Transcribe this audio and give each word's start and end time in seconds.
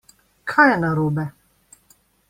Kaj 0.53 0.65
je 0.71 0.79
narobe? 0.85 1.27